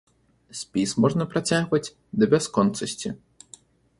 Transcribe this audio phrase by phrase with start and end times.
[0.59, 1.83] Спіс можна працягваць
[2.23, 3.09] да бясконцасці.